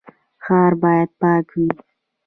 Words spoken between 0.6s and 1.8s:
باید پاک وي